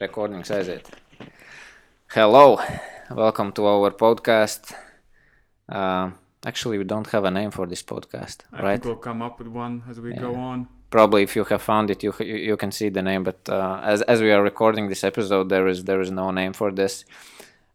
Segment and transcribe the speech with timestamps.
[0.00, 0.88] Recording says it.
[2.12, 2.60] Hello,
[3.10, 4.72] welcome to our podcast.
[5.68, 6.10] Uh,
[6.46, 8.72] actually, we don't have a name for this podcast, I right?
[8.74, 10.68] think we'll come up with one as we go on.
[10.90, 13.24] Probably, if you have found it, you you, you can see the name.
[13.24, 16.52] But uh, as as we are recording this episode, there is there is no name
[16.52, 17.04] for this.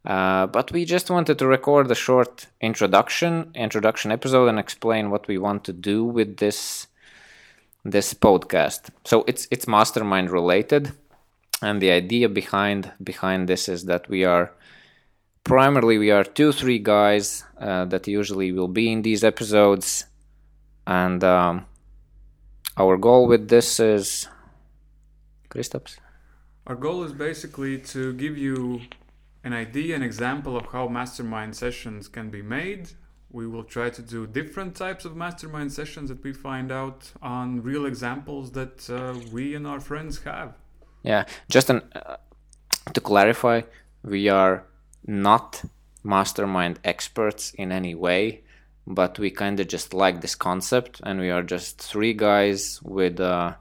[0.05, 5.27] Uh, but we just wanted to record a short introduction introduction episode and explain what
[5.27, 6.87] we want to do with this
[7.83, 8.91] this podcast.
[9.03, 10.93] So it's it's mastermind related,
[11.63, 14.51] and the idea behind behind this is that we are
[15.43, 20.05] primarily we are two three guys uh, that usually will be in these episodes,
[20.85, 21.65] and um,
[22.77, 24.27] our goal with this is
[25.49, 25.97] Kristaps.
[26.67, 28.81] Our goal is basically to give you
[29.43, 32.89] an idea, an example of how mastermind sessions can be made.
[33.31, 37.63] We will try to do different types of mastermind sessions that we find out on
[37.63, 40.53] real examples that uh, we and our friends have.
[41.03, 42.17] Yeah, just an, uh,
[42.93, 43.61] to clarify,
[44.03, 44.65] we are
[45.05, 45.63] not
[46.03, 48.43] mastermind experts in any way,
[48.87, 53.19] but we kind of just like this concept, and we are just three guys with
[53.19, 53.53] uh,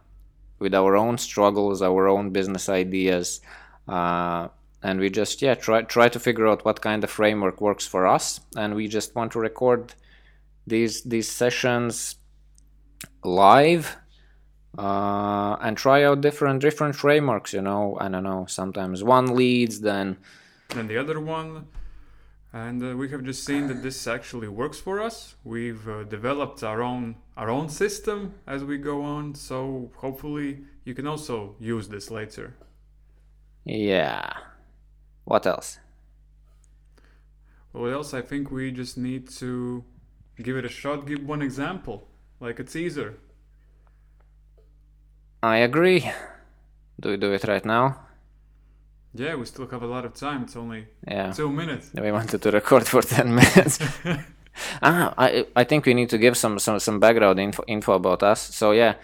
[0.59, 3.41] with our own struggles, our own business ideas,
[3.89, 4.49] uh,
[4.83, 8.07] and we just yeah try try to figure out what kind of framework works for
[8.07, 9.95] us, and we just want to record
[10.67, 12.17] these these sessions
[13.25, 13.97] live
[14.79, 17.53] uh, and try out different different frameworks.
[17.53, 18.47] You know, I don't know.
[18.49, 20.17] Sometimes one leads, then
[20.75, 21.67] And the other one,
[22.53, 25.35] and uh, we have just seen that this actually works for us.
[25.45, 30.95] We've uh, developed our own our own system as we go on, so hopefully you
[30.95, 32.55] can also use this later.
[33.65, 34.33] yeah.
[35.25, 35.79] What else?
[37.73, 38.13] What else?
[38.13, 39.85] I think we just need to
[40.43, 41.07] give it a shot.
[41.07, 42.09] Give one example,
[42.41, 43.19] like a teaser.
[45.43, 46.11] I agree.
[47.01, 47.97] Do we do it right now?
[49.15, 50.43] Yeah, we still have a lot of time.
[50.45, 51.33] It's only Yeah.
[51.33, 51.91] two minutes.
[51.95, 53.79] We wanted to record for ten minutes.
[54.83, 58.23] ah, I I think we need to give some some some background info info about
[58.23, 58.41] us.
[58.55, 58.95] So yeah,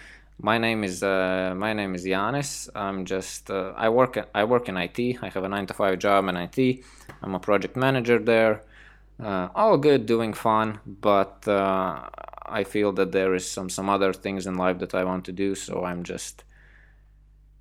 [0.43, 2.69] my name is uh, my name is Yanis.
[2.75, 4.99] I'm just uh, I work I work in IT.
[5.23, 6.85] I have a nine to five job in IT.
[7.23, 8.63] I'm a project manager there.
[9.23, 12.09] Uh, all good, doing fun, but uh,
[12.47, 15.33] I feel that there is some some other things in life that I want to
[15.33, 15.55] do.
[15.55, 16.45] So I'm just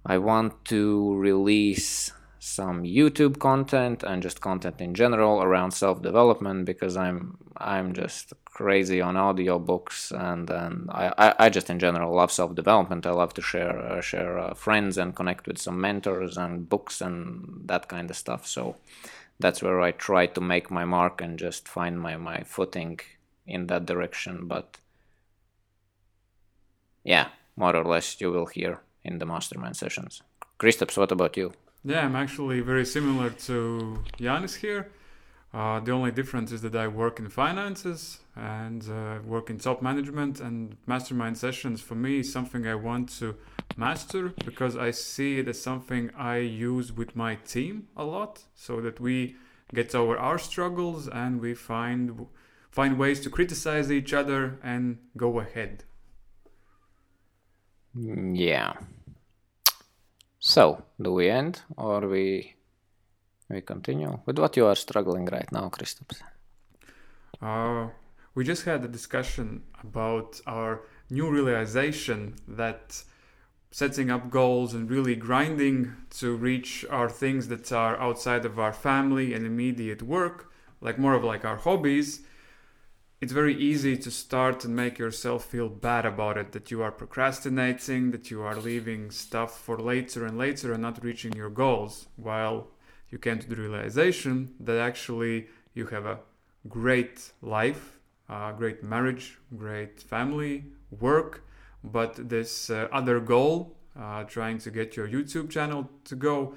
[0.05, 6.65] I want to release some YouTube content and just content in general around self development
[6.65, 12.15] because I'm I'm just crazy on audiobooks and and I, I, I just in general
[12.15, 13.05] love self development.
[13.05, 17.01] I love to share uh, share uh, friends and connect with some mentors and books
[17.01, 18.47] and that kind of stuff.
[18.47, 18.75] So
[19.39, 22.99] that's where I try to make my mark and just find my my footing
[23.45, 24.47] in that direction.
[24.47, 24.77] But
[27.03, 30.21] yeah, more or less you will hear in the mastermind sessions.
[30.59, 31.53] Kristaps, what about you?
[31.83, 34.91] Yeah, I'm actually very similar to Yanis here.
[35.53, 39.81] Uh, the only difference is that I work in finances and uh, work in top
[39.81, 43.35] management, and mastermind sessions for me is something I want to
[43.77, 48.81] master because I see it as something I use with my team a lot, so
[48.81, 49.35] that we
[49.73, 52.27] get over our struggles and we find
[52.69, 55.85] find ways to criticize each other and go ahead.
[57.97, 58.73] Mm, Yeah.
[60.39, 62.56] So, do we end or we
[63.49, 66.21] we continue with what you are struggling right now, Kristaps?
[67.41, 67.89] Uh,
[68.35, 73.03] we just had a discussion about our new realization that
[73.71, 78.73] setting up goals and really grinding to reach our things that are outside of our
[78.73, 82.21] family and immediate work, like more of like our hobbies,
[83.19, 86.91] it's very easy to start and make yourself feel bad about it that you are
[86.91, 92.07] procrastinating, that you are leaving stuff for later and later and not reaching your goals,
[92.15, 92.67] while
[93.11, 96.19] you came to the realization that actually you have a
[96.67, 100.65] great life, uh, great marriage, great family,
[100.99, 101.43] work,
[101.83, 106.55] but this uh, other goal, uh, trying to get your YouTube channel to go,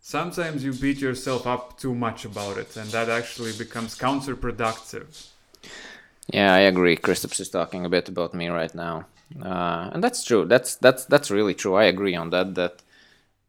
[0.00, 5.28] sometimes you beat yourself up too much about it, and that actually becomes counterproductive.
[6.32, 6.96] Yeah, I agree.
[6.96, 9.06] Kristaps is talking a bit about me right now,
[9.42, 10.44] uh, and that's true.
[10.44, 11.74] That's that's that's really true.
[11.74, 12.54] I agree on that.
[12.56, 12.82] That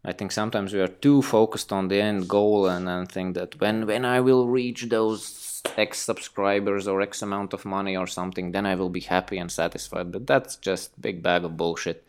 [0.08, 3.60] I think sometimes we are too focused on the end goal and and think that
[3.60, 8.54] when when I will reach those X subscribers or X amount of money or something,
[8.54, 10.14] then I will be happy and satisfied.
[10.14, 12.08] But that's just big bag of bullshit.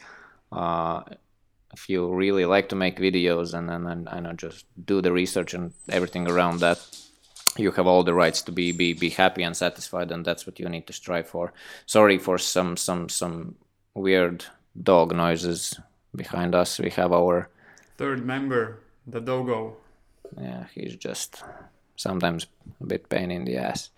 [0.52, 1.02] Uh,
[1.74, 5.52] if you really like to make videos and and, and know just do the research
[5.52, 6.78] and everything around that,
[7.56, 10.60] you have all the rights to be be be happy and satisfied, and that's what
[10.60, 11.52] you need to strive for.
[11.86, 13.56] Sorry for some some some
[13.94, 14.44] weird
[14.80, 15.80] dog noises
[16.14, 16.78] behind us.
[16.78, 17.50] We have our
[17.98, 19.76] Third member the Dogo.
[20.40, 21.42] Yeah, he's just
[21.96, 22.46] sometimes
[22.80, 23.90] a bit pain in the ass.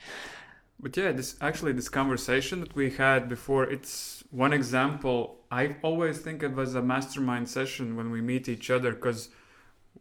[0.79, 5.41] But yeah, this actually this conversation that we had before, it's one example.
[5.51, 9.29] I always think of as a mastermind session when we meet each other because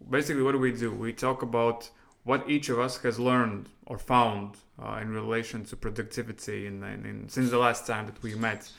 [0.10, 0.92] basically what do we do?
[0.94, 1.90] We talk about
[2.24, 7.06] what each of us has learned or found uh, in relation to productivity in, in,
[7.06, 8.72] in, since the last time that we met.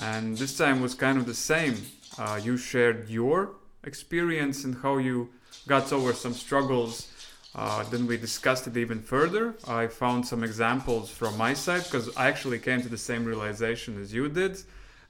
[0.00, 1.76] And this time was kind of the same.
[2.18, 5.30] Uh, you shared your experience and how you
[5.66, 7.12] got over some struggles
[7.54, 9.54] uh, then we discussed it even further.
[9.68, 14.00] I found some examples from my side because I actually came to the same realization
[14.00, 14.58] as you did.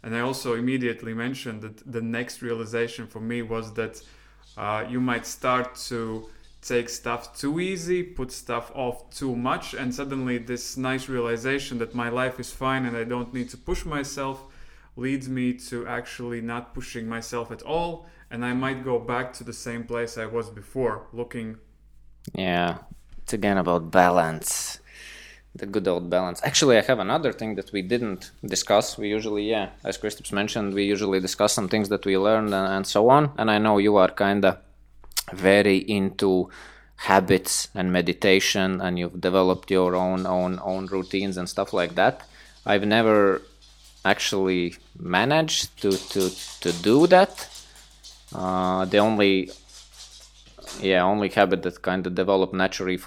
[0.02, 4.02] And I also immediately mentioned that the next realization for me was that
[4.56, 6.28] uh, you might start to
[6.60, 11.94] take stuff too easy, put stuff off too much, and suddenly this nice realization that
[11.94, 14.42] my life is fine and I don't need to push myself
[14.96, 18.06] leads me to actually not pushing myself at all.
[18.32, 21.58] And I might go back to the same place I was before, looking
[22.34, 22.78] yeah,
[23.22, 24.78] it's again about balance.
[25.54, 26.40] The good old balance.
[26.44, 28.96] Actually, I have another thing that we didn't discuss.
[28.96, 32.72] We usually, yeah, as Kristaps mentioned, we usually discuss some things that we learned and,
[32.72, 33.32] and so on.
[33.36, 34.56] And I know you are kind of
[35.34, 36.48] very into
[36.96, 42.22] habits and meditation, and you've developed your own own own routines and stuff like that.
[42.64, 43.42] I've never
[44.06, 46.30] actually managed to to
[46.60, 47.51] to do that.
[48.34, 49.50] Uh, the only
[50.80, 52.98] yeah only habit that kind of developed naturally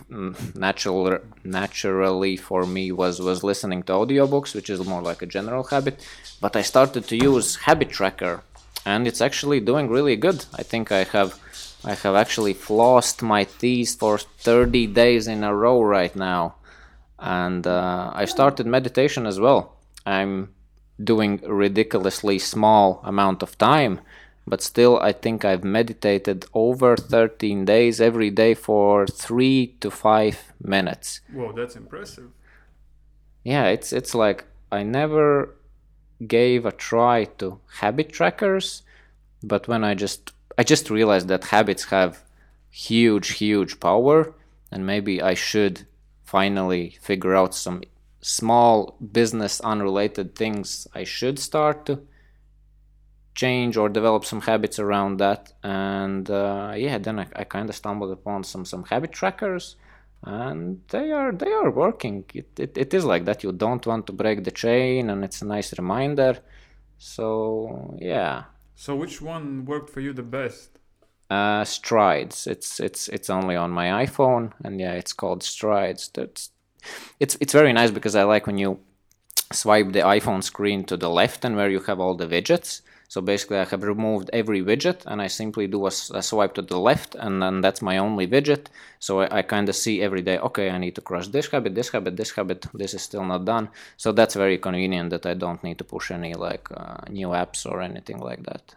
[0.54, 5.64] natural naturally for me was was listening to audiobooks which is more like a general
[5.64, 6.06] habit.
[6.42, 8.44] But i started to use habit tracker
[8.86, 10.46] and it's actually doing really good.
[10.54, 11.40] I think i have
[11.84, 16.56] i have actually flossed my teeth for 30 days in a row right now.
[17.18, 19.78] And uh, i started meditation as well.
[20.06, 20.54] I'm
[21.04, 24.00] doing ridiculously small amount of time
[24.48, 30.54] but still i think i've meditated over 13 days every day for three to five
[30.62, 31.22] minutes.
[31.34, 32.30] Whoa that's impressive.
[33.44, 35.56] Yeah it's it's like i never
[36.26, 38.84] gave a try to habit trackers
[39.44, 42.24] but when i just i just realized that habits have
[42.70, 44.34] huge huge power
[44.72, 45.86] and maybe i should
[46.24, 47.84] finally figure out some
[48.22, 52.00] small business unrelated things i should start to
[53.36, 55.54] change or develop some habits around that.
[55.64, 59.76] And uh, yeah then i, I kind of stumbled upon some some habit trackers
[60.24, 62.26] and they are they are working.
[62.34, 63.44] It, it, it is like that.
[63.44, 66.40] You don't want to break the chain and it's a nice reminder.
[66.98, 68.46] So yeah.
[68.76, 70.80] So which one worked for you the best?
[71.30, 72.48] Uh, strides.
[72.48, 76.10] It's it's it's only on my iphone and yeah it's called strides.
[76.14, 76.50] That's
[77.20, 78.80] it's it's very nice because i like when you
[79.52, 83.22] swipe the iphone screen to the left and where you have all the widgets so
[83.22, 86.80] basically I have removed every widget and I simply do a, a swipe to the
[86.80, 88.68] left and then that's my only widget.
[89.00, 91.76] So I, I kind of see every day, okay, I need to crush this habit,
[91.76, 93.70] this habit, this habit, this is still not done.
[93.98, 97.66] So that's very convenient that I don't need to push any like uh, new apps
[97.70, 98.76] or anything like that.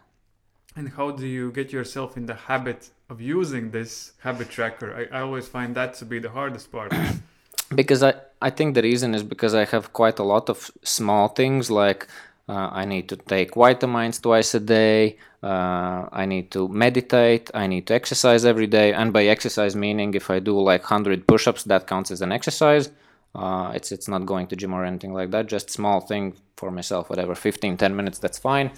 [0.75, 5.07] And how do you get yourself in the habit of using this habit tracker?
[5.11, 6.93] I, I always find that to be the hardest part.
[7.75, 11.27] because I, I think the reason is because I have quite a lot of small
[11.27, 12.07] things like
[12.49, 15.17] uh, I need to take vitamins twice a day.
[15.43, 17.51] Uh, I need to meditate.
[17.53, 18.91] I need to exercise every day.
[18.91, 22.31] And by exercise, meaning if I do like 100 push ups, that counts as an
[22.31, 22.89] exercise.
[23.35, 25.45] Uh, it's it's not going to gym or anything like that.
[25.45, 27.35] Just small thing for myself, whatever.
[27.35, 28.71] 15, 10 minutes, that's fine.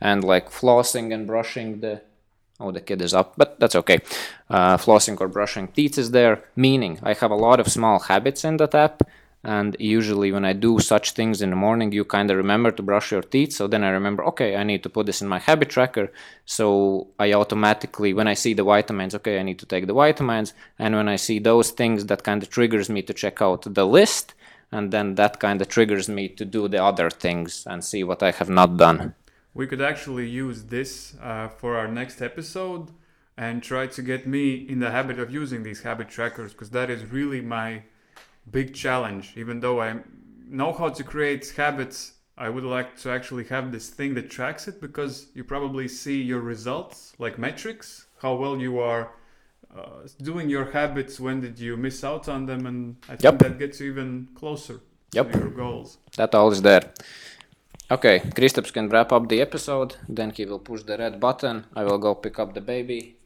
[0.00, 2.02] And like flossing and brushing the
[2.60, 3.98] oh the kid is up, but that's okay.
[4.48, 6.44] Uh, flossing or brushing teeth is there.
[6.54, 9.02] Meaning I have a lot of small habits in that app
[9.44, 12.82] and usually when i do such things in the morning you kind of remember to
[12.82, 13.52] brush your teeth.
[13.52, 16.10] So then i remember okay i need to put this in my habit tracker.
[16.44, 20.54] So i automatically when i see the vitamins okay i need to take the vitamins.
[20.78, 23.86] And when i see those things that kind of triggers me to check out the
[23.86, 24.34] list.
[24.72, 28.22] And then that kind of triggers me to do the other things and see what
[28.22, 29.14] i have not done.
[29.54, 32.90] We could actually use this uh, for our next episode
[33.36, 36.90] and try to get me in the habit of using these habit trackers because that
[36.90, 37.82] is really my
[38.50, 39.34] big challenge.
[39.36, 39.96] Even though I
[40.48, 44.68] know how to create habits, I would like to actually have this thing that tracks
[44.68, 49.12] it because you probably see your results, like metrics, how well you are
[49.76, 53.38] uh, doing your habits, when did you miss out on them, and I think yep.
[53.38, 54.80] that gets you even closer
[55.12, 55.32] yep.
[55.32, 55.98] to your goals.
[56.16, 56.92] That all is there.
[57.90, 61.66] Okay, Kristaps can wrap up the episode, then he will push the red button.
[61.74, 63.16] I will go pick up the baby.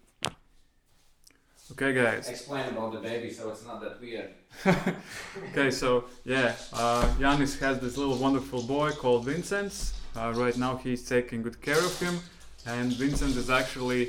[1.73, 2.29] Okay, guys.
[2.29, 4.31] Explain about the baby so it's not that weird.
[5.51, 9.93] okay, so yeah, uh, Yanis has this little wonderful boy called Vincent.
[10.17, 12.19] Uh, right now he's taking good care of him,
[12.67, 14.07] and Vincent is actually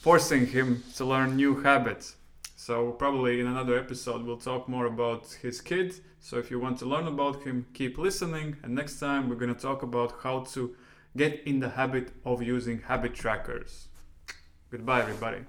[0.00, 2.16] forcing him to learn new habits.
[2.56, 5.94] So probably in another episode we'll talk more about his kid.
[6.20, 8.56] So if you want to learn about him, keep listening.
[8.62, 10.76] And next time we're gonna talk about how to
[11.16, 13.88] get in the habit of using habit trackers.
[14.70, 15.40] Goodbye, everybody.